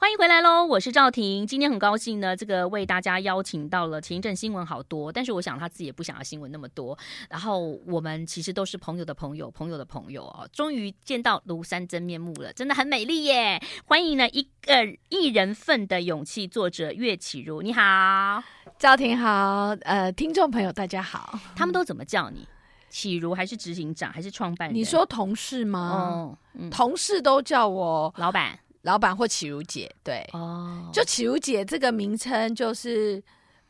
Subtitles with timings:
[0.00, 1.46] 欢迎回来喽，我是赵婷。
[1.46, 6.98] 今天很高兴呢，这个为大家邀请到了前一阵新闻好多，但是我想他自己也不想要新闻那么多。
[7.28, 13.62] 然后我们其实都是朋友的朋友，朋友的朋友哦，终于见到庐山真面目了，真的很美丽耶！
[13.84, 14.72] 欢迎呢一个
[15.10, 18.42] 一人份的勇气作者岳启如，你好，
[18.78, 21.38] 赵婷好，呃，听众朋友大家好。
[21.54, 22.48] 他们都怎么叫你？
[22.88, 24.74] 启如还是执行长还是创办人？
[24.74, 25.90] 你说同事吗？
[25.90, 28.58] 哦，嗯，同事都叫我老板。
[28.82, 33.22] 老板或启如姐，对，哦，就启如姐这个名称，就是，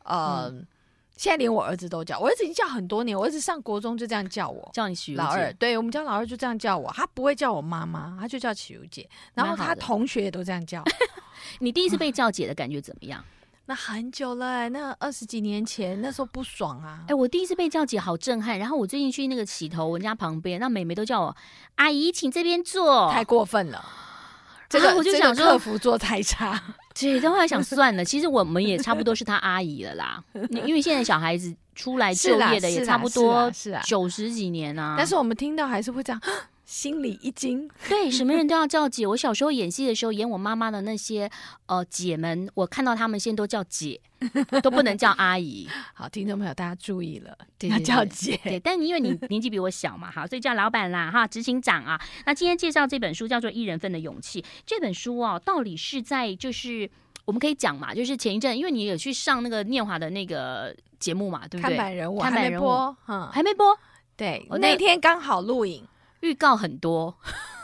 [0.03, 0.65] 呃、嗯，
[1.17, 10.83] 现在连我儿子都叫，我儿子已经叫很多年，我儿子上国中就这样叫我，叫你启儒姐，老二，对，我们家老二就这样叫我，他不会叫我妈妈，他就叫启如姐，然后他同学也都这样叫。
[11.59, 13.21] 你第一次被叫姐的感觉怎么样？
[13.21, 16.99] 嗯、那很久了、欸，那二十几年前，那时候不爽啊。
[17.01, 21.35] 哎、欸，我第一次被叫姐好震撼，然后我最近去那个洗头，我家旁边那美眉都叫我
[21.75, 23.83] 阿姨，请这边坐，太过分了。
[24.71, 26.59] 这个我就想说，客服做太差，
[26.99, 28.03] 对，他后来想算了。
[28.03, 30.23] 其实我们也差不多是他阿姨了啦，
[30.65, 34.95] 因为现在小孩子出来就业的也差不多是啊，九十几年啊。
[34.97, 36.21] 但是我们听到还是会这样。
[36.71, 39.05] 心里一惊， 对，什么人都要叫姐。
[39.05, 41.29] 我小时候演戏的时候，演我妈妈的那些
[41.65, 43.99] 呃姐们，我看到他们现在都叫姐，
[44.63, 45.67] 都不能叫阿姨。
[45.93, 48.39] 好，听众朋友大家注意了，对，要叫姐。
[48.45, 52.01] 对，但因为你 年纪比我小嘛，哈，所以叫老板啦，哈，执行长啊。
[52.25, 56.89] 那今天介绍这本书叫做《一人份的勇气》，这本书哦，到底是在就是
[57.25, 61.75] 我们可以讲嘛，就是前一阵，因为你有去上那个念华的那个节目嘛，对不对？
[61.75, 63.77] 看板人物，看板人物，嗯，还没播。
[64.15, 65.85] 对，我那天刚好录影。
[66.21, 67.15] 预告很多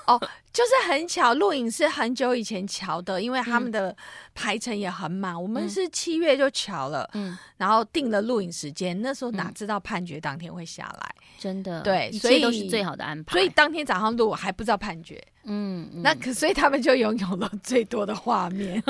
[0.05, 0.19] 哦，
[0.53, 3.95] 就是很巧，录影是很久以前瞧的，因为他们的
[4.33, 5.33] 排程也很满。
[5.33, 9.01] 嗯、我们是七月就瞧了，嗯，然后定了录影时间。
[9.01, 11.15] 那时候哪知道判决当天会下来？
[11.37, 13.33] 真的，对，所以都是最好的安排。
[13.33, 15.23] 所以当天早上录，我还不知道判决。
[15.49, 18.83] 嗯，那可所以他们就拥有了最多的画面。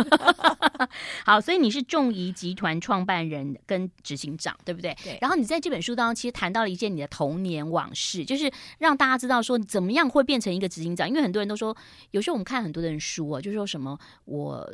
[1.24, 4.96] 好，所以你是众仪集团创办人跟执行长，对不对？
[5.04, 5.18] 对。
[5.22, 11.08] 然后你在这本书当中，其实谈到了一件你的童年往事，就是让大家知道说怎么样会变成一个执行长。
[11.08, 11.76] 因为很多人都说，
[12.12, 14.74] 有时候我们看很多的人书啊，就说什么我。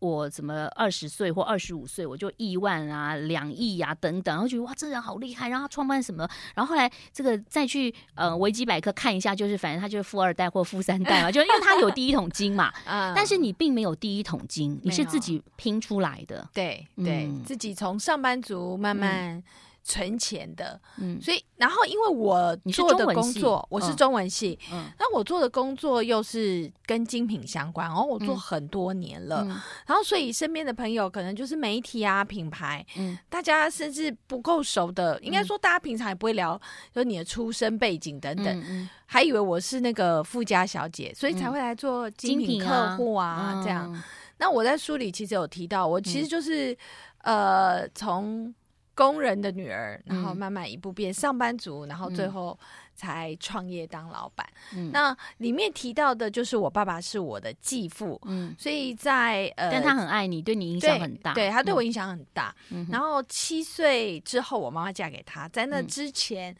[0.00, 6.28] 我怎么二十岁或二十五岁我就亿万啊、两亿啊等等，然后觉得哇，这人好厉害，然后他创办什么？
[6.54, 12.72] 然后后来这个再去呃维基百科看一下，就是反正他就是富二代或富三代嘛，就因为他有第一桶金嘛。
[12.86, 13.12] 嗯。
[13.14, 16.48] 但是你并没有第一桶金，你是自己拼出来的。
[16.52, 19.42] 对对，嗯、自己从上班族慢慢、嗯。
[19.88, 29.42] 存钱的，嗯，所以然后因为我做的工作，我是中文系，嗯，那我做的工作又是跟精品相关，然后我做很多年了，
[29.86, 36.60] 然后所以身边的朋友可能就是媒体啊、品牌，嗯，大家甚至不够熟的，应该说大家平常也不会聊，
[36.94, 43.90] 就你的出身背景等等，还以为我是那个富家小姐，所以才会来做精品客户啊这样。
[44.36, 46.76] 那我在书里其实有提到，我其实就是
[47.22, 48.54] 呃从。
[48.98, 52.58] 工人的女儿，然后慢慢一步变上班族，嗯、然后最后
[52.96, 54.44] 才创业当老板。
[54.74, 62.52] 嗯、那里面提到的就是我爸爸是我的继父，嗯，所以在呃，但他很爱你，对你影响很大，对，对他对我影响很大。
[62.70, 66.52] 嗯、然后七岁之后，我妈妈嫁给他，在那之前，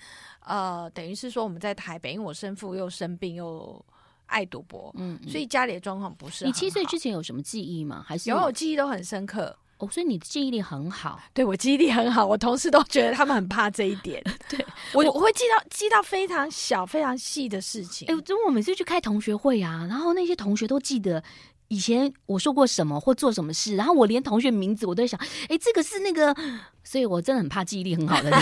[0.46, 3.84] 嗯、呃，等于是说我们在台北，因为我生父又生病又
[4.26, 6.44] 爱赌博，嗯，所以家里的状况不是。
[6.44, 8.04] 你七岁之前有什么记忆吗？
[8.06, 9.56] 还是有，有记忆都很深刻。
[9.78, 14.22] 哦，所以你的记忆力很好，对，我记忆力很好，我同事都觉得他们很怕这一点。
[14.50, 18.06] 对我，我会记到记到非常小、非常细的事情。
[18.08, 21.22] 哎、欸，就我每次去开同学会啊，然后那些同学都记得
[21.68, 26.34] 以前我说过什么或做什么事，然后我连同学名字我都会想，哎、欸，这个是那个，
[26.82, 28.40] 所以我真的很怕记忆力很好的人。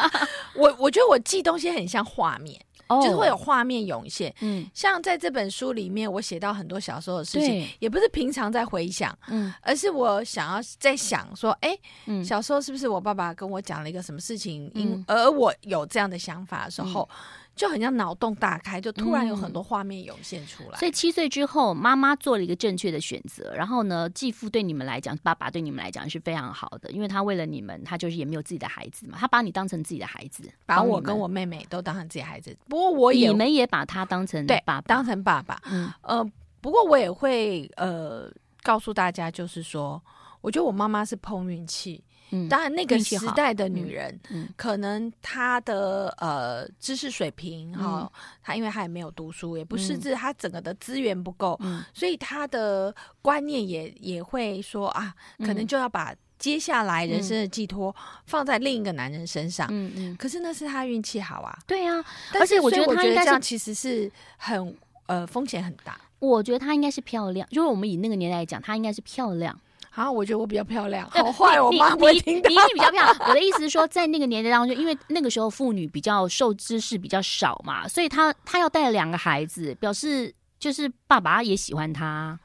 [0.56, 2.58] 我我觉得我记东西很像画面。
[2.88, 4.34] 哦、就是会有画面涌现。
[4.40, 17.08] 嗯，像在这本书里面，我写到很多小时候的事情，也不是平常在回想，嗯，而是我想要在想说，哎、欸，嗯、小时候是不是我爸爸跟我讲了一个什么事情，因、嗯、而我有这样的想法的时候。
[17.12, 17.16] 嗯
[17.58, 20.70] 就很像脑洞大开，就突然有很多画面涌现出来。
[20.70, 23.52] 嗯、所以七岁之后，妈妈做了一个正确的选择。
[23.52, 32.56] 然后呢，继父对你们来讲，爸爸对你们来讲是非常好的，因为他为了你们，他就是也没有自己的孩子嘛，他把你当成自己的孩子，把我跟我妹妹都当成自己的孩子。
[32.68, 35.60] 不过我也，你们也把他当成爸爸，当成爸爸。
[35.70, 36.24] 嗯，呃，
[36.60, 38.30] 不过我也会呃
[38.62, 40.00] 告诉大家，就是说，
[40.40, 42.04] 我觉得我妈妈是碰运气。
[42.30, 48.10] 嗯，当然，那个时代的女人，嗯，可能她的呃知识水平哈，
[48.42, 51.58] 她因为她也没有读书，也不识字，她整个的资源不够，
[51.94, 57.94] 所以她的观念也也会说啊，可能就要把接下来人生的寄托
[58.26, 59.66] 放在另一个男人身上。
[59.70, 61.58] 嗯嗯，可是那是她运气好啊。
[61.66, 62.04] 对啊，
[62.38, 64.76] 而且我觉得她应该这样其实是很
[65.06, 66.00] 呃风险很大。
[66.20, 69.58] 我觉得她应该是漂亮，就是我们以那个年代来讲，她应该是漂亮。
[69.98, 72.48] 啊，我觉得我比较漂亮，好坏，我妈不会听到。
[72.48, 82.38] 你你比较漂亮，我的意思是说，在那个年代当中，因为那个时候妇女比较受知识比较少嘛，所以她她要带两个孩子，表示就是爸爸也喜欢她。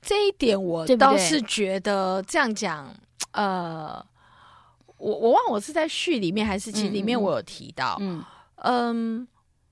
[0.00, 2.88] 这一点我倒是觉得这样讲，
[3.32, 4.00] 呃，
[4.96, 8.22] 我我忘我是在序里面还是其实里面我有提到，嗯
[8.62, 9.26] 嗯，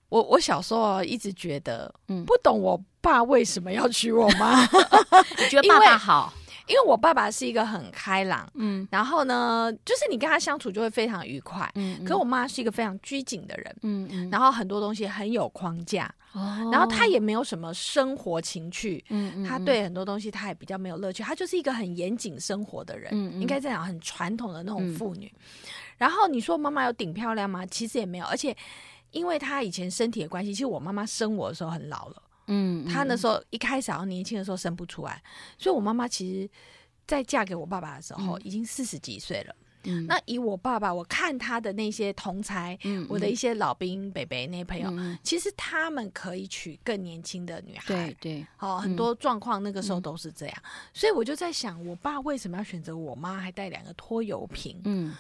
[0.09, 4.63] 我我小时候一直觉得，嗯，不懂我爸为什么要娶我妈，
[5.39, 6.33] 你觉得爸爸好？
[6.73, 25.31] 因为我爸爸是一个很开朗，嗯，然后呢，就是你跟他相处就会非常愉快，嗯，嗯，可我妈是一个非常拘谨的人，嗯嗯，然后很多东西很有框架，哦，然后她也没有什么生活情趣，嗯嗯，他对很多东西她也比较没有乐趣，她就是一个很严谨生活的人，应该这样很传统的那种妇女。
[25.37, 25.41] 嗯，
[25.99, 27.67] 然后你说妈妈有顶漂亮吗？
[27.67, 28.57] 其实也没有，而且
[29.11, 32.23] 因为她以前身体的关系，其实我妈妈生我的时候很老了。
[32.47, 35.23] 嗯，她那时候一开始好像年轻的时候生不出来，
[35.59, 36.51] 所以我妈妈其实，
[37.07, 39.55] 在嫁给我爸爸的时候，已经四十几岁了。
[39.85, 44.89] 嗯，那以我爸爸，我看他的那些同才，嗯，我的一些老兵、北北那些朋友，
[45.25, 47.85] 其实他们可以娶更年轻的女孩。
[47.89, 50.57] 对对，好，很多状况那个时候都是这样。
[50.95, 54.81] 所以我就在想，我爸为什么要选择我妈，还带两个拖油瓶？
[54.85, 55.13] 嗯，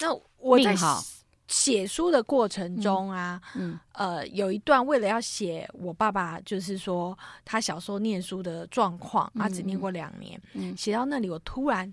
[0.00, 1.00] 那我在想。
[1.48, 11.92] 写书的过程中啊，嗯，嗯呃，有一段为了要写我爸爸，就是说他小时候念书的状况，他只念过两年，嗯，写到那里，我突然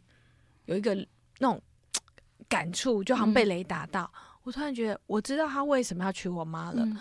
[0.66, 0.96] 有一个
[1.40, 1.62] 那种
[2.48, 6.98] 感触，就好像被雷打到，嗯，我突然觉得，我知道他为什么要娶我妈了，嗯，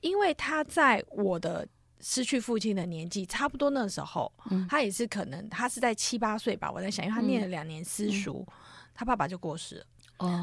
[0.00, 1.66] 因为他在我的
[2.00, 8.54] 失去父亲的年纪，差不多那时候，嗯，他也是可能他是在七八岁吧，我在想，因为他念了两年私塾，嗯，
[8.92, 9.86] 他爸爸就过世了。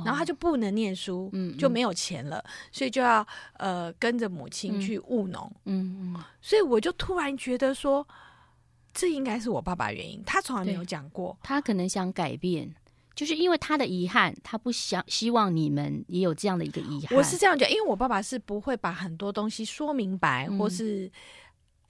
[0.06, 3.26] 然后他就不能念书，嗯，就没有钱了，嗯、所以就要
[3.58, 8.08] 呃跟着母亲去务农，嗯嗯，所以我就突然觉得说，
[8.94, 12.74] 这应该是我爸爸原因，他从来没有讲过，他可能想改变，
[13.16, 17.18] 就是因为他的遗憾，他不想希望你们也有这样的一个遗憾。
[17.18, 21.12] 我是这样觉得，因为我爸爸是不会把很多东西说明白，嗯、或是。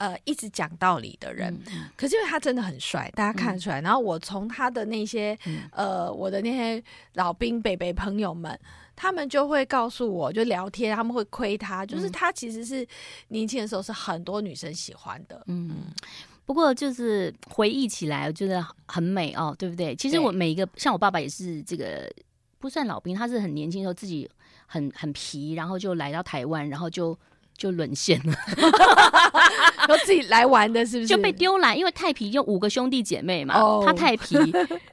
[0.00, 3.82] 呃，一直讲道理的人，嗯、可是因为他真的很帅，大家看得出来。
[3.82, 6.82] 嗯、然后我从他的那些，嗯、呃，我的那些
[7.12, 8.58] 老兵、北北朋友们，
[8.96, 12.86] 他们就会告诉我，就聊天，他们会亏他，就是他其实是
[13.28, 15.42] 年轻的时候是很多女生喜欢的。
[15.48, 15.70] 嗯，
[16.46, 19.94] 不过就是回忆起来，我觉得很美哦，对不对？
[19.96, 22.10] 其实我每一个，像我爸爸也是这个
[22.58, 24.26] 不算老兵，他是很年轻的时候自己
[24.64, 27.14] 很很皮，然后就来到台湾，然后就。
[27.60, 28.34] 就沦陷了，
[29.86, 31.06] 都自己来玩的，是不是？
[31.06, 33.84] 就被丢来，因为太皮，就五个兄弟姐妹嘛，oh.
[33.84, 34.34] 他太皮，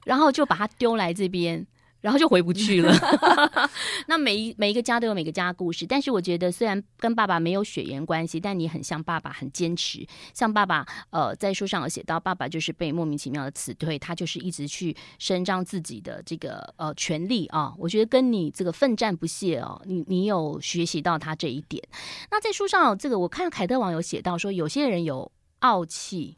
[0.03, 1.65] 然后就把他丢来这边。
[2.01, 2.93] 然后就回不去了。
[4.07, 10.05] 那每一每一个家都有每个家的故事，但是我觉得虽然跟爸爸没有血缘关系，但你很像爸爸，很坚持。
[10.33, 17.73] 像爸爸，呃，在书上有写到，爸爸就是被莫名其妙的辞退，他就是一直去伸张自己的这个呃权利啊。
[17.77, 21.83] 我觉得跟你这个奋战不懈哦，你你有学习到他这一点。
[22.31, 26.37] 那在书上这个，我看凯特网有写到说，有些人有傲气，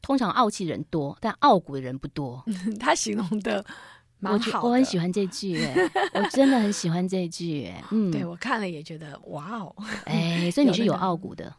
[0.00, 2.44] 通常傲气人多，但傲骨的人不多。
[2.78, 3.64] 他形容的。
[4.22, 5.74] 我好我很喜欢这句，哎，
[6.14, 9.74] 我真的很喜欢这句，哎，嗯，对我看了也觉得哇哦，
[10.04, 11.52] 哎，所以你是有傲骨的，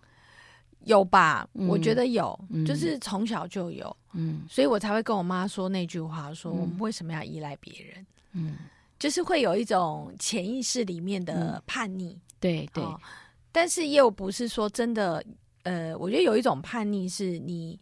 [0.86, 1.46] 有吧？
[1.54, 8.06] 我觉得有，就是从小就有，嗯，所以我才会跟我妈说那句话，说我们为什么要依赖别人？
[8.32, 8.56] 嗯，
[8.98, 12.82] 就是会有一种潜意识里面的叛逆，对对，
[13.52, 15.22] 但是又不是说真的，
[15.64, 17.78] 呃，我觉得有一种叛逆是你，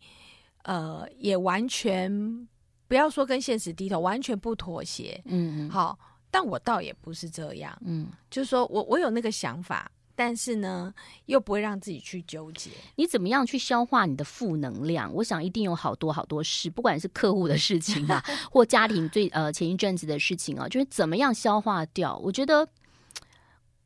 [0.64, 2.48] 呃，也完全。
[2.92, 5.18] 不要说跟现实低头，完全不妥协。
[5.24, 5.98] 嗯，嗯，好，
[6.30, 7.74] 但我倒也不是这样。
[7.86, 10.94] 嗯，就是说我我有那个想法，但是呢，
[11.28, 12.70] 又不会让自己去纠结。
[12.98, 15.10] 你怎么样去消化你的负能量？
[15.14, 18.22] 我想一定有好多好多事，不管是客户的事情啊，
[18.52, 22.18] 或家庭最呃前一阵子的事情啊，就是怎么样消化掉？
[22.18, 22.68] 我觉得，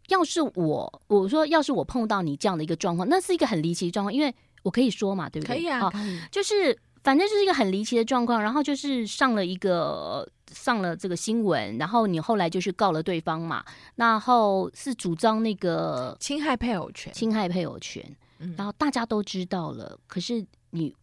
[0.08, 4.34] 要是我，我说要是我碰到你这样的一个状况，那是一个很离奇的状况，因为
[4.64, 5.58] 我可以说嘛，对不对？
[5.58, 6.20] 可以啊，可以。
[6.32, 10.28] 就是反正就是一个很离奇的状况，然后就是上了一个。
[10.52, 18.02] 上了这个新闻，然后你后来就去告了对方嘛，然后是主张那个侵害配偶权，侵害配偶权，
[18.40, 20.96] 嗯，然后大家都知道了，可是你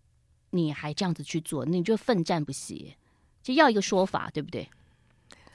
[0.51, 2.95] 你还这样子去做，你就奋战不息，
[3.43, 4.67] 就要一个说法，对不对？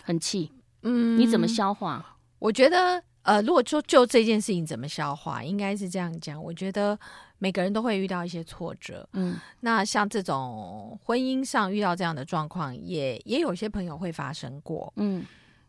[0.04, 0.52] 很气，
[0.84, 2.18] 嗯，你怎么消化？
[2.38, 7.00] 我觉得，呃，如果说就这件事情怎么消化，应该是这样讲，我觉得。
[7.40, 15.26] 每个人都会遇到一些挫折，嗯，那像这种婚姻上遇到这样的状况，也也有些朋友会发生过，嗯，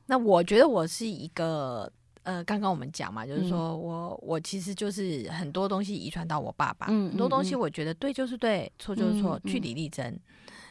[0.07, 1.91] 那我觉得我是一个，
[2.23, 10.19] 呃，刚刚我们讲嘛，就是说我我其实就是很多东西遗传到我爸爸，嗯，很多东西我觉得对就是对，错就是错，据理力争，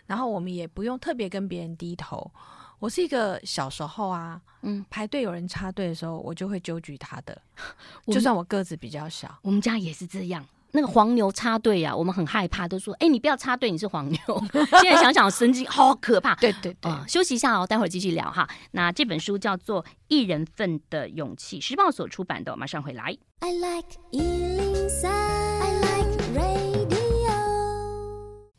[0.07, 2.31] 然后我们也不用特别跟别人低头。
[2.79, 7.39] 我是一个小时候啊，嗯，排队有人插队的时候，我就会纠举他的，
[8.07, 10.45] 就算我个子比较小，我们家也是这样。
[10.77, 14.19] 那个黄牛插队呀、啊，我们很害怕，都说：“哎、欸，你不要插队，你是黄牛。
[14.79, 16.35] ”现在想想，神经好可怕。
[16.35, 18.47] 对对对、呃，休息一下哦，待会儿继续聊哈。
[18.73, 23.17] 那这本书叫做《一人份的勇气》，时报所出版的，马上回来。
[23.39, 23.97] I like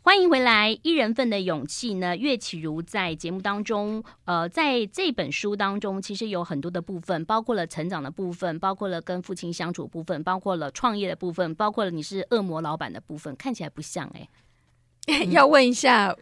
[0.08, 2.16] 欢迎回来，《一人份的勇气》呢？
[2.16, 16.16] 岳启如在节目当中，呃，在这本书当中，其实有很多的部分，包括了成长的部分，包括了跟父亲相处部分，包括了创业的部分，包括了你是恶魔老板的部分，看起来不像哎、 要问一下。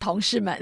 [0.00, 0.58] 同事们，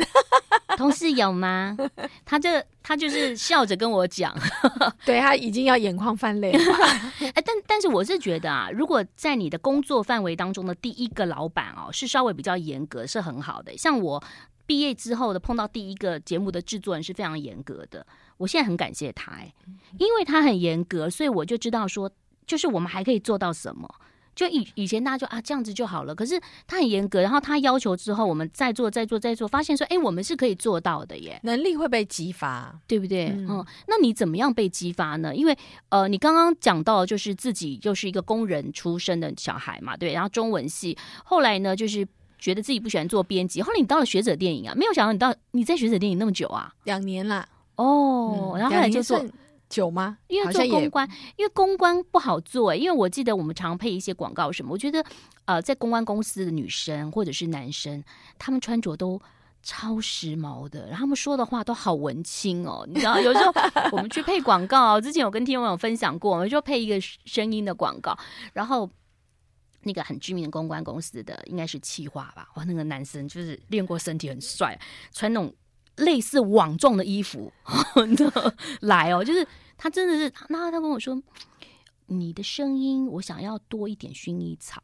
[0.77, 1.77] 同事有吗？
[2.25, 4.37] 他这他就是笑着跟我讲，
[5.05, 6.59] 对，他已经要眼眶泛泪了。
[7.35, 13.77] 哎，但但是我是觉得啊，如果在你的工作范围当中的第一个老板哦，是稍微比较严格，是很好的。
[13.77, 14.23] 像我
[14.67, 18.07] 毕业之后的碰到第一个节目的制作人是非常严格的，
[18.37, 19.53] 我现在很感谢他，哎，
[19.99, 22.11] 因为他很严格，所以我就知道说，
[22.47, 23.89] 就是我们还可以做到什么。
[24.39, 33.31] 就以以前大家就啊这样子就好了，可是他很严格，然后他要求之后，我们再做再做再做，发现说，哎，我们是可以做到的耶，能力会被激发，对不对？
[33.31, 35.35] 嗯，嗯，那你怎么样被激发呢？
[35.35, 42.07] 因为呃，你刚刚讲到就是自己就是一个工人出身的小孩嘛，对，然后中文系，后来呢就是
[42.39, 49.21] 觉得自己不喜欢做编辑，后来你到了学者电影啊，没有想到你到你在学者电影那么久啊，两年啦哦，嗯，然后后来就做。
[49.69, 50.19] 久吗？
[50.29, 52.75] 因为做公关，因为公关不好做。
[52.75, 55.05] 因为我记得我们常配一些广告什么，我觉得
[55.45, 58.03] 呃，在公关公司的女生或者是男生，
[58.39, 59.21] 他们穿着都
[59.63, 62.87] 超时髦的，然后他们说的话都好文青哦。
[62.89, 63.53] 你知道，有时候
[63.93, 68.19] 我们去配广告，之前有跟听众朋友分享过，我们就配一个声音的广告，
[68.55, 68.89] 然后
[69.83, 74.79] 那个很知名的公关公司的应该是企划吧，哇，那个男生就是练过身体很帅，
[75.13, 75.55] 穿那种。
[75.99, 77.53] 类似网状的衣服
[78.81, 81.21] 来哦，就是他真的是，那他跟我说，
[82.07, 84.83] 你的声音我想要多一点薰衣草，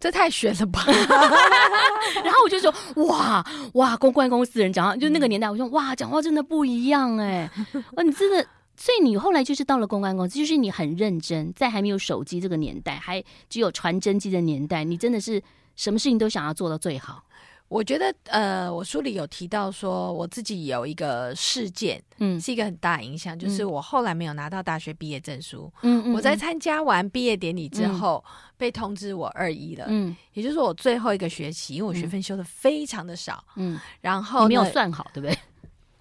[0.00, 0.84] 这太悬了吧？
[2.24, 2.72] 然后我就说，
[3.06, 3.44] 哇
[3.74, 7.50] 哇，公关公司人讲话，就那个年代，我说哇，讲话真的不一样哎，
[7.96, 8.46] 哦，你真的，
[8.76, 15.42] 所以你后来就是到了公关公司，就是你很认真，在还没有手机这个年代，还只有传真机的年代，你真的是
[15.74, 17.24] 什么事情都想要做到最好。
[17.68, 25.72] 我觉得，呃，我书里有提到说，我自己有一个事件，嗯，是一个很大影响，嗯，就是我后来没有拿到大学毕业证书。
[25.82, 29.86] 嗯，嗯，我在参加完毕业典礼之后，嗯，被通知我二一了。
[29.88, 33.44] 嗯，也就是说我最后一个学期，因为我学分修的非常的少。
[33.56, 35.36] 嗯，然后你没有算好，对不对？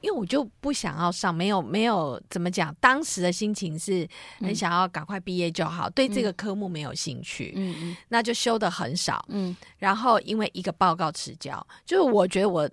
[0.05, 4.07] 因为我就不想要上，没有没有怎么讲，当时的心情是
[4.39, 12.69] 很想要赶快毕业就好，嗯、对这个科目没有兴趣，嗯嗯，那就修的很少，嗯，然后因为一个报告迟交，就是我觉得我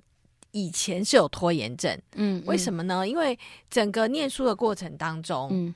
[0.51, 3.09] 以前是有拖延症，嗯，为什么呢？
[3.09, 3.39] 因为
[3.71, 5.75] 整个念书的过程当中，嗯。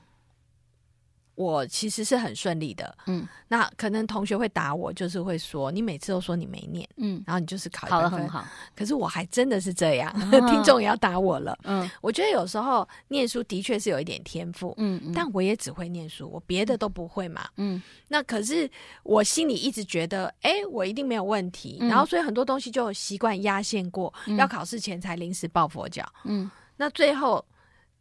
[1.37, 8.43] 我其实是很顺利的，嗯，那可能同学会打我，就是会说你每次都说你没念，嗯，然后你就是考考得很好，
[8.75, 18.67] 可是我还真的是这样，哦、 听众也要打我了，嗯，我觉得有时候念书的确是有一点天赋，嗯，嗯，但我也只会念书，我别的都不会嘛，嗯，那可是
[19.03, 27.45] 我心里一直觉得，哎、欸，我一定没有问题，嗯、然后所以很多东西就习惯压线过，嗯、要考试前才临时抱佛脚，嗯，那最后。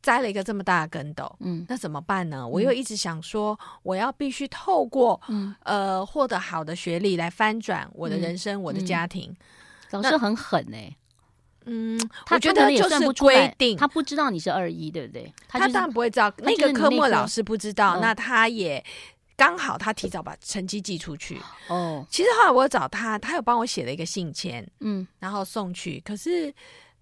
[0.06, 2.46] 栽了一个这么大的跟斗，嗯，那怎么办呢？
[2.46, 9.36] 我又一直想说，我要必须透过，嗯，呃，获得好的学历来翻转我的人生，嗯、我的家庭。
[9.90, 10.96] 老师很狠哎、欸，
[11.64, 15.34] 嗯，我觉得就是规定，他不知道你是二一，对不对？
[15.48, 18.84] 他当然不会知道，那个科目老师不知道，那他也
[19.36, 21.40] 刚好他提早把成绩寄出去。
[21.66, 26.54] 哦，其实后来我找他，他有帮我写了一个信签，嗯，然后送去，可是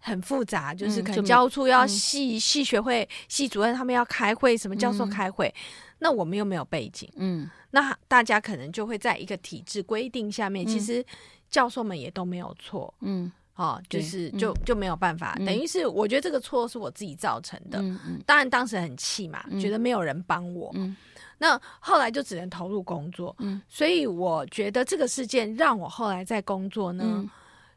[0.04, 5.52] 很复杂，就是可能教处要系系学会系主任他们要开会，什么教授开会，
[5.98, 11.02] 那我们又没有背景，嗯，那大家可能就会在一个体制规定下面，其实
[11.48, 13.32] 教授们也都没有错，嗯。
[13.56, 17.78] 哦，就是就就没有办法，等于是我觉得这个错是我自己造成的。
[17.80, 20.74] 嗯当然当时很气嘛，觉得没有人帮我。
[21.38, 23.32] 那后来就只能投入工作。
[23.38, 27.24] 嗯所以我觉得这个事件让我后来在工作呢，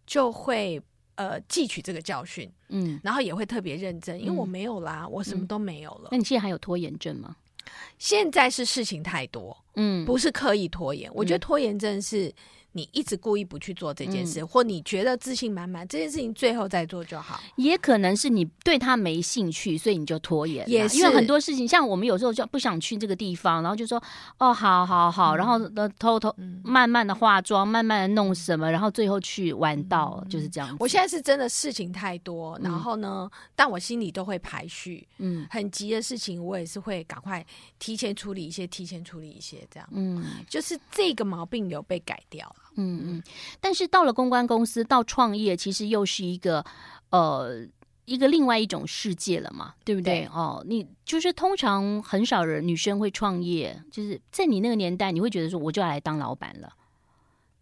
[0.08, 0.82] 就会
[1.18, 2.50] 呃汲取这个教训。
[2.70, 6.08] 嗯，然后也会特别认真，因为我没有啦，我什么都没有了。
[6.12, 7.36] 那你现在还有拖延症吗？
[8.00, 11.12] 现在是事情太多，嗯，不是刻意拖延。
[11.14, 12.34] 我觉得拖延症是。
[12.74, 17.40] 你一直故意不去做这件事，嗯、或你觉得自信满满，这件事情最后再做就好。
[17.56, 20.68] 也可能是你对他没兴趣，所以你就拖延。
[20.70, 24.02] 也是因为很多事情，像我们有时候就不想去这个地方，然后就说
[24.38, 26.34] 哦，好好好，嗯、然后呢偷偷
[26.64, 30.76] 慢慢的化妆，嗯、慢慢的弄什么，然后最后去玩到、嗯、就是这样。
[30.80, 35.08] 我现在是真的事情太多，然后呢，嗯、但我心里都会排序。
[35.18, 37.44] 嗯，很急的事情，我也是会赶快
[37.80, 39.90] 提前处理一些，提前处理一些这样。
[39.92, 42.67] 嗯，就是这个毛病有被改掉了。
[42.78, 43.24] 嗯嗯，
[43.60, 46.64] 但是到了公关公司，到创业，其实又是一个
[47.10, 47.66] 呃
[48.06, 50.22] 一个另外一种世界了嘛，对不对？
[50.22, 56.72] 对哦，你就是通常很少人女生会创业，就是在你那个年代，你会觉得说我就要来当老板了，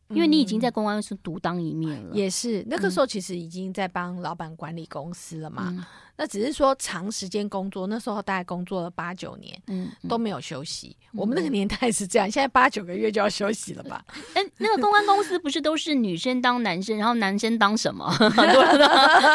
[0.10, 2.16] 因为你已经在公关公司独当一面了。
[2.16, 5.68] 也是那个时候，其实已经在帮老板管理公司了嘛。
[5.70, 5.84] 嗯
[6.18, 10.96] 那只是说长时间工作，那时候大概工作了八九年，嗯，都没有休息。
[11.12, 14.04] 嗯、我们那个年代是这样，现在八九个月就要休息了吧？
[14.34, 18.08] 哎、欸，那个公关公司不是都是女生当男生，然后男生当什么？
[18.12, 18.80] 很多人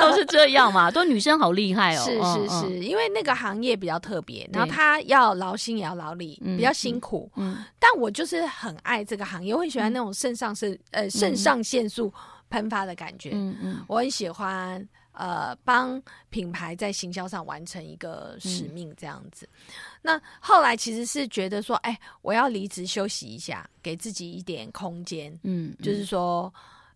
[0.01, 2.05] 都是这样嘛，都女生好厉害哦。
[2.05, 7.31] 是是是，嗯、因为那个行业比较特别，然后他要劳心也要劳力，比较辛苦。
[7.37, 12.13] 嗯，嗯但我就是很爱这个行业，我很喜欢那种肾上腺呃肾上腺素
[12.49, 13.31] 喷发的感觉。
[13.35, 14.89] 嗯嗯，我很喜欢。
[15.21, 19.47] 呃，帮品牌在行销上完成一个使命，这样子。
[19.53, 25.39] 嗯、那后来其实是觉得说，哎，我要离职休息一下，给自己一点空间。
[25.43, 26.51] 嗯，就是说，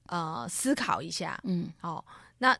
[0.07, 1.39] 呃，思考一下。
[1.45, 2.05] 嗯，好、哦。
[2.39, 2.57] 那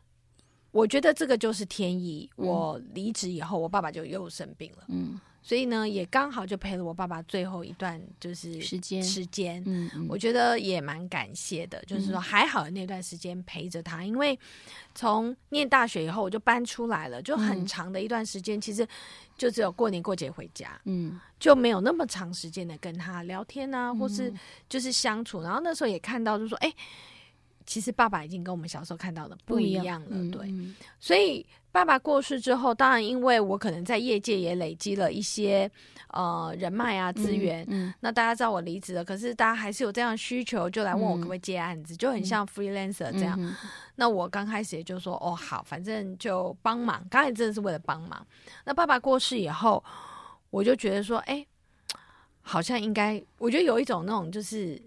[0.69, 2.29] 我觉得这个就是天意。
[2.37, 4.83] 嗯、我离职以后，我爸爸就又生病了。
[4.89, 5.19] 嗯。
[5.47, 14.37] 所以呢，也刚好就陪了我爸爸最后一段就是时间时间，嗯，嗯，我觉得也蛮感谢的，就是说还好那段时间陪着他，因为
[14.95, 18.87] 从念大学以后我就搬出来了，就很长的一段时间，其实
[19.37, 24.33] 就只有过年过节回家，嗯，就没有那么长时间的跟他聊天啊，或是
[24.67, 26.73] 就是相处，然后那时候也看到就是说，哎。
[27.67, 30.47] 其实爸爸已经跟我们小时候看到的不一样了，嗯、对，
[30.99, 31.43] 所以
[31.75, 35.69] 爸爸过世之后，当然因为我可能在业界也累积了一些
[36.11, 43.37] 呃人脉啊资源，嗯嗯、那大家知道我离职了，可是大家还是有这样的需求，就来问我可不可以接案子，嗯、就很像 freelancer 这样。
[43.95, 48.25] 那我刚开始也就说哦好，反正就帮忙，刚开始真的是为了帮忙。
[48.63, 49.83] 那爸爸过世以后，
[50.51, 51.45] 我就觉得说，哎，
[52.41, 54.81] 好像应该，我觉得有一种那种就是。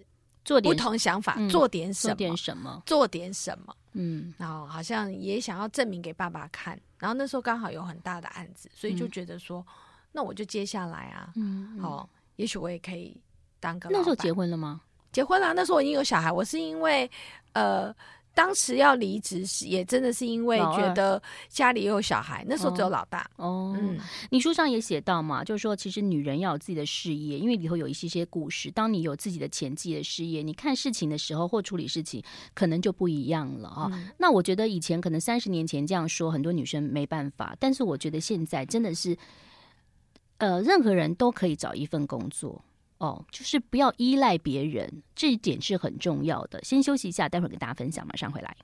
[0.44, 9.64] 做不同想法，做点什么，做点什么，做点什么，嗯，然后好像也想要证明给爸爸看，然后那时候刚好有很大的案子，所以就觉得说，
[10.12, 13.20] 那我就接下来啊，嗯，好，也许我也可以
[13.60, 13.88] 当个。
[13.90, 14.80] 那时候结婚了吗？
[15.12, 17.10] 结婚了，那时候我已经有小孩，我是因为
[17.52, 17.94] 呃。
[18.34, 23.28] 当时要离职时，也真的是因为觉得家里又有小孩，那时候只有老大。
[23.36, 23.98] 哦，嗯，
[24.30, 28.70] 你书上也写到嘛，就是说，其实女人要有自己的事业，因为里头有一些些故事。
[28.70, 32.22] 当你有自己的前继的事业，你看事情的时候或处理事情，
[32.54, 33.88] 可能就不一样了啊。
[33.92, 39.18] 嗯，那我觉得以前可能三十年前这样说，很多女生没办法，但是我觉得现在真的是，
[40.36, 42.62] 呃，任何人都可以找一份工作。
[42.98, 46.62] 哦，就是不要依赖别人，这一点是很重要的。
[46.62, 48.56] 先休息一下，待会儿跟大家分享，马上回来。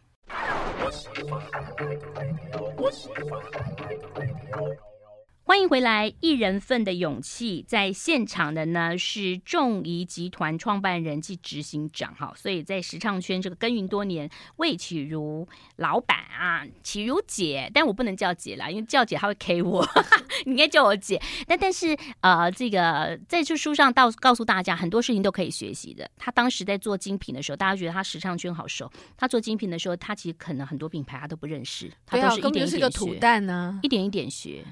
[5.46, 19.86] 欢迎回来，一人份的勇气，在现场的呢是众仪集团创办人及执行长哈，所以在时尚圈这个耕耘多年，魏启如老板啊，启如姐，但我不能叫姐啦，因为叫姐她会 K 我，
[20.46, 21.20] 你应该叫我姐。
[21.46, 26.10] 但但是呃，这个在这书上到告诉大家，很多事情都可以学习的。
[26.16, 34.64] 他当时在做精品的时候，大家觉得他时尚圈好熟，他做精品的时候，他其实可能很多品牌他都不认识，他都是一点一点学，个土蛋呢，一点一点学。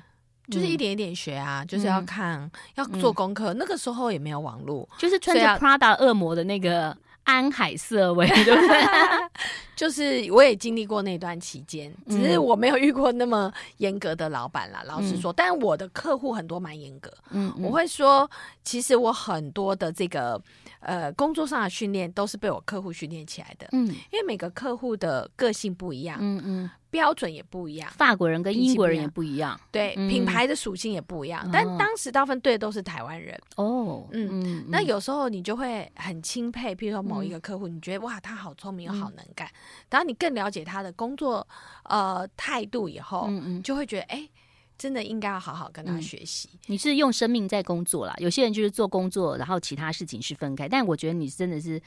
[0.52, 3.52] 就是一点一点学啊，嗯、就是要看，要做功课。
[3.54, 8.80] 嗯、那个时候也没有网络，就是穿着 Prada 恶魔的那个安海瑟薇，对不对？
[9.82, 14.80] 就是我也经历过那段期间，只是我没有遇过那么严格的老板啦。
[14.86, 17.12] 老实说，但我的客户很多蛮严格。
[17.30, 18.30] 嗯，我会说，
[18.62, 20.40] 其实我很多的这个
[20.78, 23.66] 呃工作上的训练都是被我客户训练起来的。
[23.72, 26.16] 嗯，因为每个客户的个性不一样。
[26.20, 26.70] 嗯嗯。
[26.92, 31.42] 标准也不一样，法国人跟英国人也不一样，对，嗯、品牌的属性也不一样。
[31.46, 34.66] 嗯、但当时大部分对的都是台湾人哦，嗯嗯。
[34.68, 39.48] 那有时候你就会很钦佩，譬如说某一个客户，嗯、你觉得哇，他好聪明又好能干。
[39.88, 41.46] 当、嗯、你更了解他的工作
[41.84, 44.30] 呃态度以后，嗯嗯，就会觉得哎、欸，
[44.78, 46.58] 真的应该要好好跟他学习、嗯。
[46.66, 50.68] 你是用生命在工作啦，有些人就是做工作，然后其他事情是分开。
[50.68, 51.80] 但我觉得你真的是。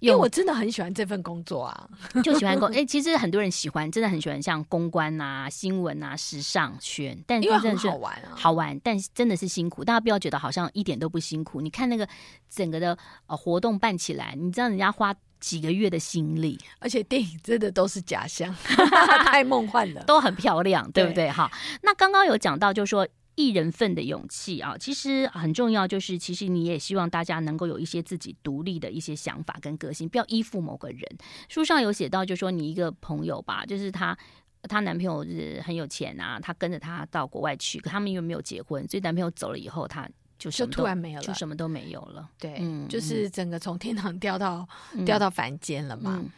[0.00, 1.90] 因为我真的很喜欢这份工作啊，
[2.22, 2.68] 就喜欢工。
[2.68, 9.84] 哎、欸，其实很多人喜欢，真的很喜欢像公关啊、新闻啊、时尚圈，但真的是好玩啊，好玩，但真的是辛苦。
[9.84, 11.60] 大家不要觉得好像一点都不辛苦。
[11.60, 12.08] 你看那个
[12.48, 18.54] 整个的呃活动办起来，你知道人家花几个月的心力，而且电影真的都是假象，
[19.26, 21.30] 太梦幻了，都很漂亮，对不对？
[21.30, 21.50] 哈，
[21.82, 23.06] 那刚刚有讲到，就是说。
[23.40, 25.86] 一人份的勇气啊，其实很重要。
[25.86, 31.00] 就是其实你也希望大家能够有一些自己独立的一些想法跟个性，不要依附某个人。
[31.48, 34.18] 书上有写到，就说你一个朋友吧，就是她，
[34.62, 42.28] 她男朋友是很有钱啊，她跟着他到国外去，可他们又没有结婚，所以男朋友走了以后，她就就突然没有了，就什么都没有了。
[42.38, 46.18] 对，嗯、就是整个从天堂掉到、嗯、掉到凡间了嘛。
[46.22, 46.30] 嗯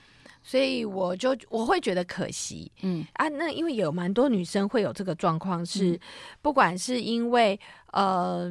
[0.42, 6.00] 所以我就我会觉得可惜，嗯啊，那因为有蛮多女生会有这个状况，是、嗯、
[6.40, 7.60] 不管是因为
[7.92, 8.50] 呃。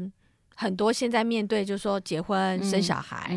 [0.62, 3.34] 很多现在面对就是说结婚生小孩，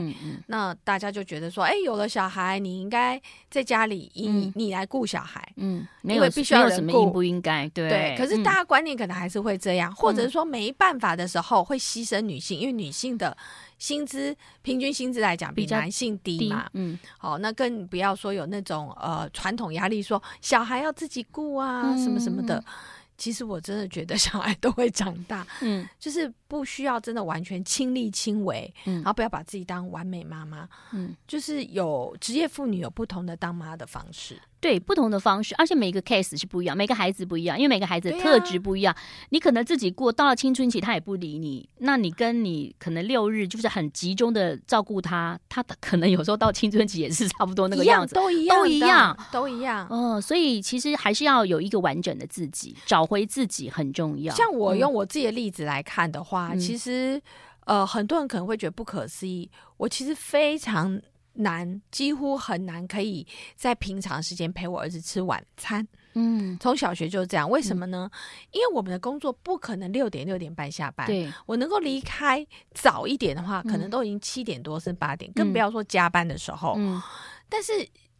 [0.49, 7.69] 那大家就觉得说，哎、欸，有了小孩，你应该在家里以你、嗯、你来顾小孩，嗯，因为必须要人顾，不应该？
[7.69, 8.17] 对，对。
[8.19, 13.37] 可是大家观念可能还是会这样，嗯、或者是说没办法的时候会牺牲女性，因为女性的
[13.79, 22.65] 薪资平均薪资来讲比男性低嘛，低嗯，好，那更不要说有那种呃传统压力，说小孩要自己顾啊，嗯、什么什么的。
[23.23, 34.43] 其实我真的觉得小孩都会长大， 嗯，就是不需要真的完全亲力亲为，嗯，然后不要把自己当完美妈妈，嗯，就是有职业妇女有不同的当妈的方式。
[34.63, 38.95] 对，不同的方式，而且每个 case 是不一样，每个孩子不一样，因为每个孩子的特质不一样。
[38.95, 49.85] 啊、你可能自己过到了青春期，他也不理你，那你跟你可能六日就是很集中的照顾他，他可能有时候到青春期也是差不多那个样子，都一样，都一样，都一样。
[49.91, 54.33] 哦、嗯，所以其实还是要有一个完整的自己，找回自己很重要。
[54.33, 57.21] 像我用我自己的例子来看的话，嗯、其实
[57.65, 61.03] 呃，很多人可能会觉得不可思议，我其实非常。
[61.35, 65.87] 难，几乎很难，可以在平常时间陪我儿子吃晚餐。
[66.15, 67.49] 嗯，从小学就是这样。
[67.49, 68.11] 为什么呢？
[68.13, 68.19] 嗯、
[68.51, 71.07] 因为我们的工作不可能六点六点半下班。
[71.07, 76.75] 对，我能够离开早一点的话，可能都已经七点多是八点，嗯、更不要说加班的时候。
[76.77, 77.01] 嗯，
[77.49, 77.73] 但是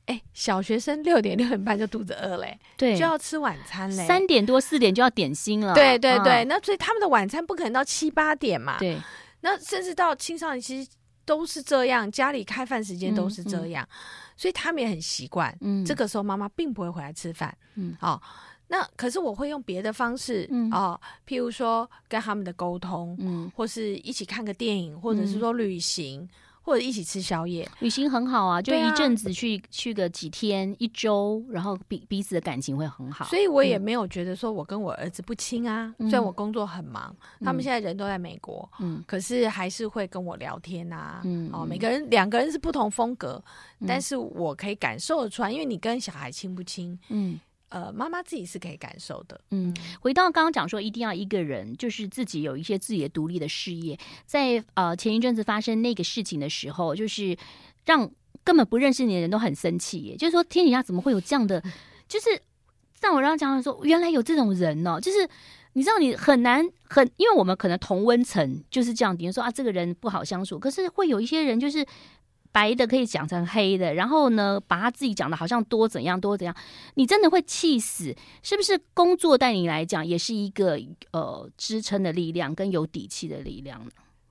[0.07, 5.75] 哎、欸，小学生六点六点半就肚子饿嘞，对，就要吃晚餐嘞，三点多四点就要点心了。
[5.75, 8.79] 对对对，啊、那所以他们的晚餐不可能到七八点嘛。
[8.79, 8.99] 对，
[9.43, 10.89] 那甚至到青少年其实。
[11.25, 15.57] 都是这样，家里开饭时间都是这样，嗯嗯、所以他们也很习惯。
[15.61, 17.57] 嗯，这个时候妈妈并不会回来吃饭。
[17.75, 18.21] 嗯，哦，
[18.69, 26.29] 那可是我会用别的方式，嗯、哦，譬如说跟他们的沟通，嗯，或是一起看个电影，或者是说旅行。
[26.63, 33.25] 或者一起吃宵夜，旅行很好啊，就一阵子去、啊、去个几天一周，然后彼彼此的感情会很好。
[33.27, 43.43] 所以我也没有觉得说我跟我儿子不亲啊，嗯、虽然我工作很忙，嗯、他们现在人都在美国，嗯，可是还是会跟我聊天啊，嗯，哦，每个人两个人是不同风格，
[43.81, 47.39] 嗯、但是我可以感受得出来，因为你跟小孩亲不亲，嗯。
[47.73, 49.41] 呃，妈妈自己是可以感受的。
[49.51, 53.99] 嗯，回到刚刚讲说，一定要一个人，就是自己有一些自己的独立的事业。
[54.27, 57.35] 在呃前一阵子发生那个事情的时候，就是
[57.87, 58.11] 让
[58.45, 60.17] 根本不认识你的人都很生气耶。
[60.17, 61.59] 就是说，天底下怎么会有这样的？
[61.61, 61.73] 嗯、
[62.07, 62.29] 就是
[63.01, 65.01] 让我让讲的说，原来有这种人呢、哦。
[65.01, 65.27] 就是
[65.73, 70.59] 你知道，你很难很，因为我们可能同温层就是这样，比如说啊，这个人不好相处。
[70.59, 71.87] 可是会有一些人就是。
[72.53, 76.55] 白的可以讲成黑的，然后呢，把他自己讲的好像多怎样多怎样，
[76.95, 78.79] 你真的会气死，是不是？
[78.93, 80.79] 工作对你来讲也是一个
[81.13, 83.91] 呃支撑的力量跟有底气的力量呢？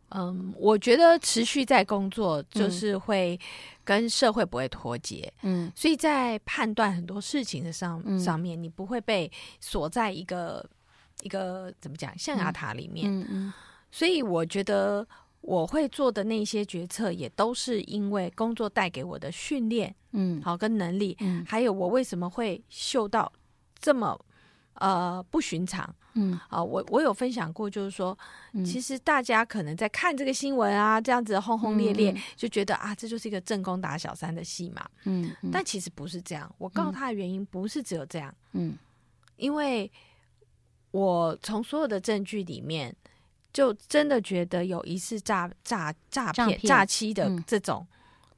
[0.10, 3.40] 嗯，我觉得持续在工作就是会
[3.84, 10.64] 跟社会不会脱节，嗯，所以在判断很多事情的上、嗯、上面，你不会被锁在一个
[11.24, 13.54] 一个怎么讲象牙塔里面，嗯嗯，嗯，
[13.90, 15.08] 所以我觉得。
[15.42, 23.32] 我会做的那些决策，也都是因为工作带给我的训练，嗯，好跟能力，嗯，还有我为什么会嗅到
[23.80, 24.20] 这么
[24.76, 25.94] 呃不寻常。
[26.14, 28.18] 嗯，啊，我我有分享过，就是说，
[28.52, 34.86] 嗯、其实大家可能在看这个新闻啊，这样子轰轰烈烈，嗯、就觉得啊，这就是一个正宫打小三的戏嘛。
[35.06, 36.54] 嗯，嗯，但其实不是这样。
[36.58, 38.36] 我告诉他的原因不是只有这样。
[38.52, 38.78] 嗯，
[39.38, 39.90] 因为
[40.92, 42.94] 我从所有的证据里面，
[43.52, 47.86] 就真的觉得有疑似诈诈诈骗诈欺的这种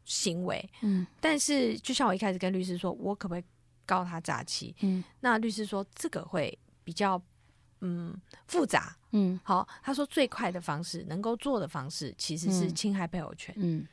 [0.06, 0.70] 行为。
[0.82, 3.44] 嗯，但是就像我一开始跟律师说，我可不可以
[3.86, 4.76] 告他诈欺？
[4.82, 7.22] 嗯，那律师说这个会比较。
[7.86, 8.16] 嗯，
[8.48, 8.96] 复杂。
[9.12, 13.54] 嗯，好，他说最快的方式，能够做的方式，其实是侵害配偶权。
[13.58, 13.86] 嗯，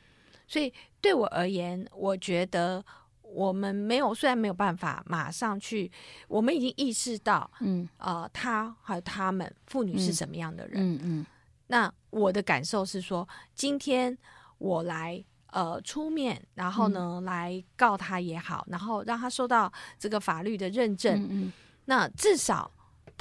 [0.47, 2.85] 所以对我而言，我觉得
[3.33, 5.91] 我们没有，虽然没有办法马上去，
[6.29, 10.75] 我们已经意识到，嗯，呃，他还有他们妇女是什么样的人。
[10.83, 11.01] 嗯嗯。
[11.03, 11.27] 嗯，
[11.69, 14.17] 那我的感受是说，今天
[14.59, 21.23] 我来呃出面，然后呢、嗯、来告他也好，然后让他受到这个法律的认证。
[21.23, 21.53] 嗯，嗯，
[21.85, 22.71] 那至少。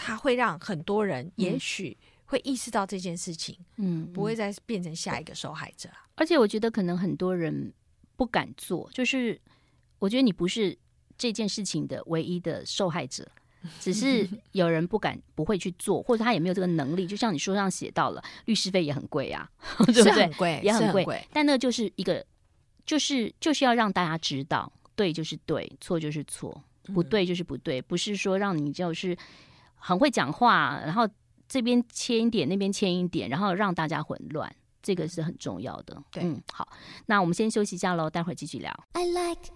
[0.01, 5.89] 他会让很多人也许会意识到这件事情，嗯，不会再变成下一个受害者。
[6.15, 7.73] 而且我觉得可能很多人
[8.15, 9.37] 不敢做，就是
[9.99, 10.77] 我觉得你不是
[11.17, 13.27] 这件事情的唯一的受害者，
[13.79, 17.05] 只是 有人不敢不会去做，或者他也没有这个能力。
[17.05, 19.49] 就像你书上写到了，律师费也很贵啊，
[19.85, 20.23] 对不对？
[20.23, 21.27] 很贵，也很贵。
[21.31, 22.25] 但那就是一个，
[22.85, 29.17] 就是就是要让大家知道，对就是对，错就是错，不对就是不对，不是说让你就是。
[29.81, 31.07] 很会讲话，然后
[31.47, 36.01] 这边牵一点，那边牵一点，然后让大家混乱，这个是很重要的。
[36.11, 36.67] 对，嗯，好，
[37.05, 38.71] 那我们先休息一下喽，待会儿继续聊。
[38.93, 39.49] I like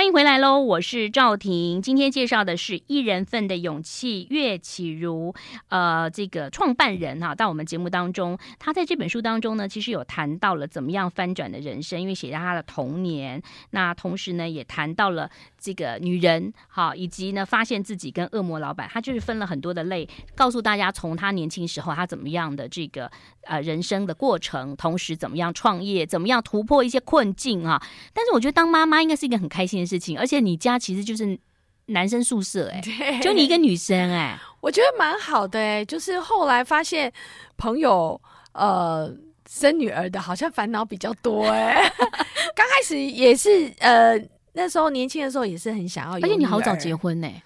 [0.00, 1.82] 欢迎回来喽，我是赵婷。
[1.82, 5.34] 今天介绍的是一人份的勇气，岳启如，
[5.68, 27.80] 呃，这个创办人哈，到我们节目当中，他在这本书当中呢，其实有谈到了怎么样翻转的人生，因为写到他的童年，那同时呢，也谈到了这个女人，哈，以及呢，发现自己跟恶魔老板，他就是分了很多的类，告诉大家从他年轻时候他怎么样的这个呃人生的过程，同时怎么样创业，怎么样突破一些困境啊。
[28.12, 31.38] 但是我觉得当妈妈应该是一个很开心的事情，而且你家其实就是
[31.86, 35.84] 男生宿舍哎、欸，就你一个女生哎、欸，我觉得蛮好的哎、欸。
[35.84, 37.12] 就是后来发现
[37.56, 38.20] 朋友
[38.52, 39.12] 呃
[39.48, 41.92] 生女儿的好像烦恼比较多哎、欸，
[42.54, 44.16] 刚开始也是呃
[44.52, 47.42] 那时候年轻的时候也是很想要，而且你好早结婚呢、欸，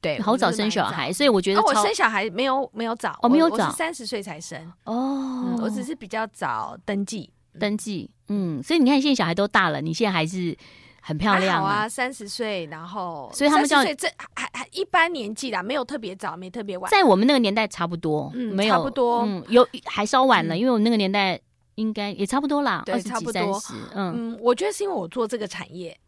[0.00, 4.60] 对，好早生小孩，所以我觉得、啊、我生小孩没有没有早，哦没有早，三十岁才生。
[4.84, 7.30] 哦、嗯，我只是比较早登记。
[7.58, 10.56] 登记，嗯，所以你看现在小孩都大了，你现在还是。
[11.00, 21.40] 很漂亮啊，啊，三十岁，然后所以他们叫这还还一般年纪啦，没有特别早，没特别晚，在我们那个年代差不多，嗯，没有差不多，嗯，有还稍晚了，嗯，因为我那个年代
[21.76, 23.58] 应该也差不多啦，对，差不多，
[23.94, 25.98] 嗯，嗯，我觉得是因为我做这个产业，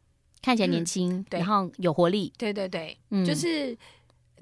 [0.42, 3.76] 看起来年轻，嗯，然后有活力，对对对，嗯，就是。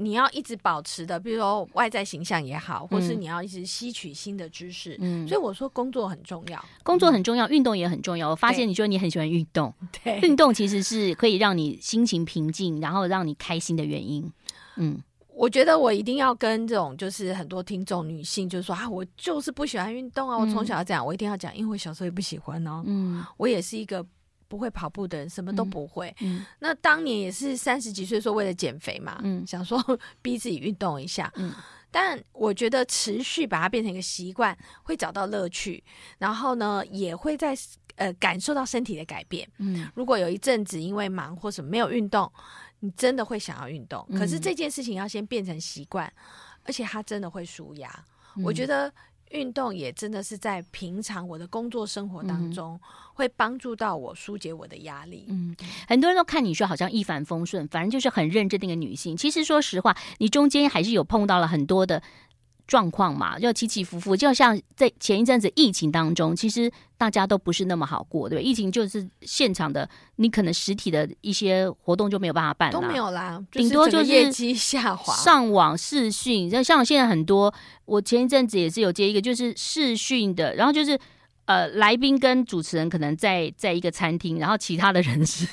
[0.01, 4.97] 你要一直保持的，比如说外在形象也好，或是你要一直吸取新的知识。
[5.01, 8.31] 嗯，所以我说工作很重要，工作很重要，运动也很重要。
[8.31, 14.33] 我发现你说你很喜欢运动， 对，运动其实是可以让你心情平静，然后让你开心的原因。
[14.77, 15.03] 嗯，
[15.35, 22.85] 我觉得我一定要跟这种就是很多听众女性，就是说啊，我就是不喜欢运动啊，我从小要这样，我一定要讲，因为我小时候也不喜欢哦。
[22.87, 24.07] 嗯，我也是一个。
[24.49, 26.15] 不会跑步的人，什么都不会。
[26.21, 29.79] 嗯，那当年也是三十几岁，说为了减肥嘛，嗯，想说
[30.23, 31.31] 逼自己运动一下。
[31.37, 31.53] 嗯，
[31.91, 35.85] 但我觉得持续把它变成一个习惯，会找到乐趣，
[36.17, 37.57] 然后呢，也会在
[37.97, 39.47] 呃感受到身体的改变。
[39.59, 42.33] 嗯，如果有一阵子因为忙或什么没有运动，
[42.81, 44.05] 你真的会想要运动。
[44.17, 46.11] 可是这件事情要先变成习惯，
[46.65, 48.05] 而且它真的会舒压。
[48.43, 48.93] 我觉得。
[49.31, 52.81] 运动也真的是在平常我的工作生活当中，嗯、
[53.15, 55.27] 会帮助到我疏解我的压力。
[55.29, 55.55] 嗯，
[55.87, 59.17] 很多人都看你说好像一帆风顺，反正就是很认真的一个女性。
[59.17, 62.03] 其实说实话，你中间还是有碰到了很多的。
[62.69, 68.43] 状况嘛，就起起伏伏，就像在前一阵子疫情当中，其实大家都不是那么好过，对吧？
[68.43, 76.51] 疫情就是现场的，你可能实体的一些活动就没有办法办了，都没有啦，顶多就是业绩下滑，上网视讯。
[76.51, 77.53] 像像现在很多，
[77.87, 80.99] 我前一阵子也是有接一个，就是视讯的，然后就是
[81.47, 85.47] 呃，来宾跟主持人可能在在一个餐厅，然后其他的人是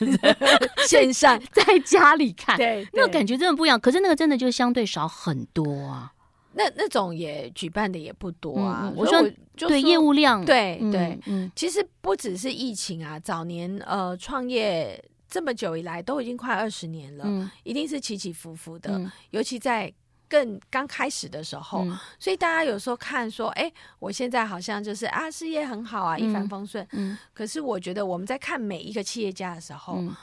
[0.86, 3.80] 线上在家里看，对，对，那个感觉真的不一样。
[3.80, 6.12] 可是那个真的就相对少很多啊。
[6.56, 8.84] 那那种也举办的也不多啊。
[8.84, 9.22] 嗯、我说，
[9.58, 19.94] 对业务量，对对，嗯，其实不只是疫情啊，早年呃创业这么久以来都已经快二十年了，嗯，一定是起起伏伏的，嗯、尤其在
[20.28, 30.16] 更刚开始的时候，嗯，所以大家有时候看说，哎，我现在好像就是啊事业很好啊，一帆风顺，嗯，可是我觉得我们在看每一个企业家的时候，嗯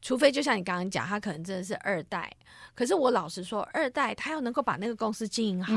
[0.00, 2.30] 除非就像你刚刚讲，他可能真的是二代。
[2.74, 5.72] 可是我老实说，二代他要能够把那个公司经营好。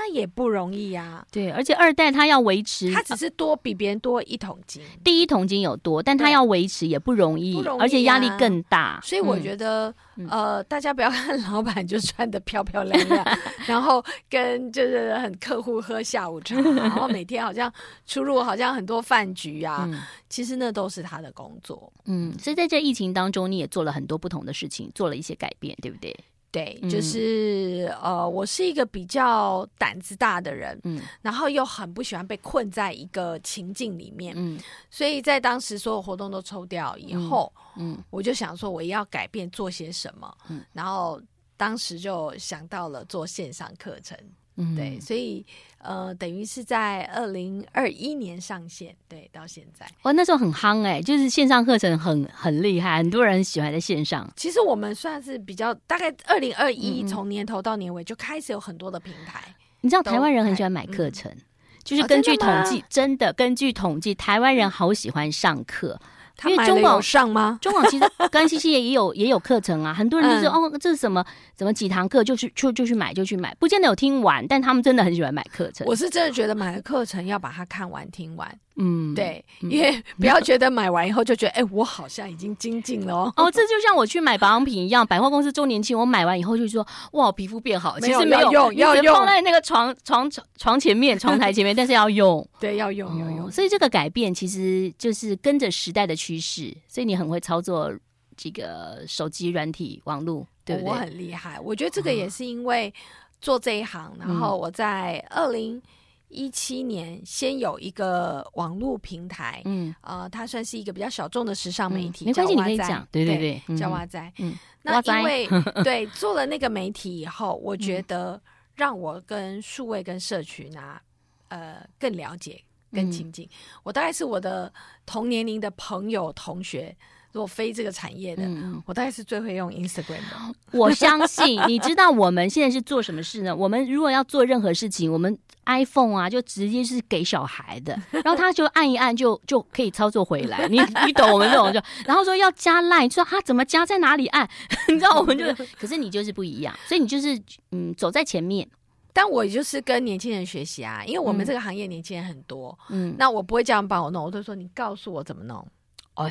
[0.00, 9.00] 那也不容易呀、啊，对，而且二代他要维持，他只是多比别人多一桶金，第一桶金有多，但他要维持也不容易，啊、而且压力更大。
[9.02, 17.72] 所以我觉得，嗯、呃，大家不要看 老板就穿的漂漂亮亮， 然后跟就是很客户喝下午茶，然后每天好像
[18.06, 21.92] 出入好像很多饭局啊，嗯、其实那都是他的工作。
[22.04, 26.14] 嗯，所以在这疫情当中，你也做了很多不同的事情，做了一些改变，对不对？
[26.50, 34.58] 对，就是、嗯、呃，我是一个比较胆子大的人，嗯，然后又很不喜欢被困在一个情境里面，嗯，
[34.90, 38.04] 所以在当时所有活动都抽掉以后，嗯，嗯。
[38.10, 41.20] 我就想说我要改变做些什么，嗯，然后
[41.56, 44.16] 当时就想到了做线上课程。
[44.60, 45.46] 嗯，对，所以
[45.78, 49.86] 呃，等于是在二零二一年上线，对，到现在。
[50.02, 54.28] 哦，那时候很夯哎、欸，就是线上课程很很厉害，很多人喜欢在线上。
[54.36, 59.42] 其实我们算是比较，大概二零二一从年头到年尾就开始有很多的平台。
[59.80, 61.42] 你知道台湾人很喜欢买课程，嗯、
[61.84, 66.00] 就是根据统计，哦、真的根据统计，台湾人好喜欢上课。
[66.44, 67.58] 因为中广上吗？
[67.60, 71.24] 中广其实干西西也有也有课程啊，很多人就是、嗯、哦，这是什么
[71.56, 75.86] 什么几堂课，就去就就去买就去买，不见得有听完，但他们真的很喜欢买课程。
[75.86, 78.48] 我是真的觉得买了课程要把它看完听完。
[78.80, 83.32] 嗯，对，因为 不要觉得买完以后就觉得，哎、欸，我好像已经精进了哦。
[83.36, 87.98] 哦，这就像我去买保养品一样，百货公司周年庆，我买完以后就说，哇，皮肤变好。
[87.98, 92.48] 其实没有用，要用，放在那个床床床前面、 床台前面，但是要用。
[92.60, 93.50] 对，要用，要用、哦。
[93.50, 97.92] 所以这个改变其实就是跟着时代的趋势，所以你很会操作
[98.36, 100.88] 这个手机软体网络，对不对？
[100.88, 102.94] 我很厉害，我觉得这个也是因为
[103.40, 105.82] 做这一行，嗯、然后我在二零。
[106.28, 115.48] 一七年，先有一个网络平台，嗯，呃，它算是一个比较小众的时尚媒体，没关系，你可以讲，对对对，叫哇仔，嗯，那因为
[115.82, 118.40] 对做了那个媒体以后，我觉得
[118.74, 121.00] 让我跟数位跟社群啊，
[121.48, 122.62] 呃，更了解、
[122.92, 123.48] 更亲近。
[123.82, 124.72] 我大概是我的
[125.06, 126.96] 同年龄的朋友、同学。
[127.32, 130.54] 如果非这个产业的，嗯、我大概是最会用 Instagram 的。
[130.72, 133.54] 我相信， 你知道我们现在是做什么事呢？
[133.54, 140.66] 我们如果要做任何事情，我们 iPhone 啊，就直接是给小孩的， 然后他就按一按就就可以操作回来。
[140.68, 144.48] 你你懂我们这种就，然后说要加 Line，说他怎么加，在哪里按？
[144.88, 145.44] 你知道我们就，
[145.78, 147.38] 可是你就是不一样，所以你就是
[147.72, 148.66] 嗯走在前面。
[149.12, 155.66] 但我就是跟年轻人学习啊，因为我们这个行业年轻人很多，嗯，那我不会这样帮我弄，我都说你告诉我怎么弄。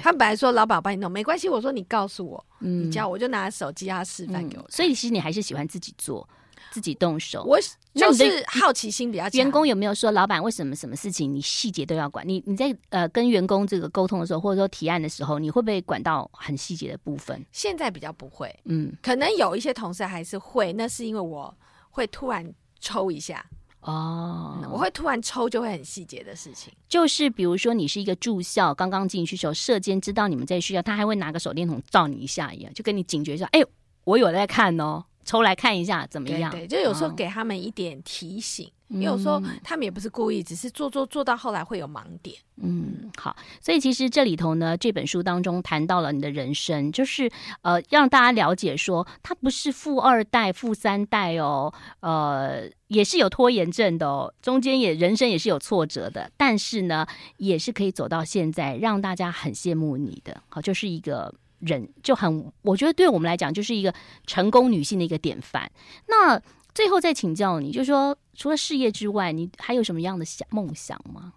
[0.02, 4.70] 他本来说老板帮你弄没关系，我说你告诉我，嗯、你教我就拿手机啊示范给我、嗯。
[4.70, 6.28] 所以其实你还是喜欢自己做，
[6.72, 7.44] 自己动手。
[7.44, 7.60] 我
[7.94, 9.38] 就是好奇心比较强。
[9.40, 12.28] 员工有没有说老板为什么什么事情你细节都要管？
[12.28, 17.46] 你你在呃跟员工这个沟通的时候，或者说提案的时候，你会不会管到很细节的部分？
[17.52, 21.54] 现在比较不会，嗯，可能有一些同事还是会，那是因为我
[21.90, 23.46] 会突然抽一下。
[23.88, 33.68] 哦、嗯，我会突然抽，就会很细节的事情，就是比如说你是一个住校，刚刚进去的时候，舍监知道你们在学校，他还会拿个手电筒照你一下一样，就跟你警觉说：“哎、欸，
[34.04, 38.66] 我有在看哦，抽来看一下怎么样？”对，对，就有时候给他们一点提醒。
[38.66, 42.38] 哦因为有时候他们也不是故意，只是做做做到后来会有盲点。
[42.56, 47.30] 嗯，好，所以其实这里头呢，这本书当中谈到了你的人生，就是
[47.64, 60.42] 呃，让大家了解说，他不是富二代、富三代哦，呃，也是有拖延症的哦，中间也人生也是有挫折的，但是呢，也是可以走到现在，让大家很羡慕你的。
[60.48, 63.94] 好，就是一个人就很，我觉得对我们来讲，就是一个
[64.26, 65.72] 成功女性的一个典范。
[66.08, 66.42] 那。
[66.76, 71.34] 最后再请教你，就是说，除了事业之外，你还有什么样的想梦想吗？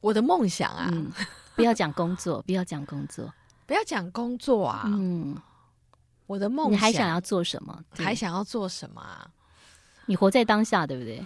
[0.00, 1.12] 我的梦想啊，嗯、
[1.54, 3.32] 不要讲工作，不要讲工作，
[3.64, 4.82] 不要讲工作啊。
[4.86, 5.36] 嗯，
[6.26, 7.80] 我的梦想，你还想要做什么？
[7.96, 9.24] 还想要做什么啊？
[10.06, 11.24] 你活在当下，对不对？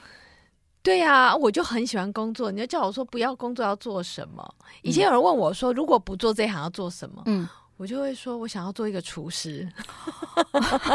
[0.83, 2.53] 对呀、啊，我就很喜欢工作。
[2.53, 4.55] 你就叫我说不要工作要做什么？
[4.83, 7.23] 以前有人问我说，如果不做这一行要做什么？
[7.25, 7.49] 嗯。
[7.79, 9.67] 我就会说，我想要做一个厨师，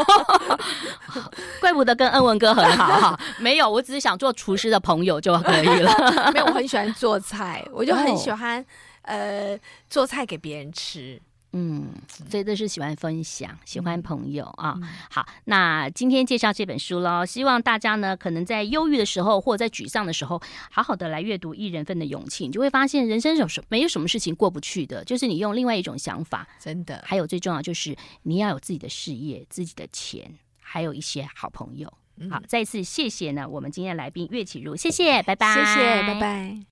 [1.58, 3.18] 怪不得跟恩文哥很好哈。
[3.38, 5.92] 没有，我只是想做厨师的朋友就可以了。
[6.32, 8.66] 没有，我很喜欢做菜，我就很喜欢、oh.
[9.02, 11.18] 呃做菜给别人吃。
[11.56, 11.86] 嗯，
[12.28, 14.74] 所以这是喜欢分享，喜欢朋友啊。
[14.76, 20.42] 嗯、好，那今天介绍这本书喽，希望大家呢，可能在忧郁的时候，或者在沮丧的时候，
[20.72, 27.00] 好好的来阅读《一人份的勇气》，你就会发现人生有什没有什么事情过不去的，就是你用另外一种想法，真的。
[27.06, 31.92] 还有最重要就是你要有自己的事业、自己的钱，还有一些好朋友。
[32.16, 36.58] 嗯、好，再一次谢谢呢，我们今天的来宾岳启如，谢谢，拜拜，谢谢，拜拜。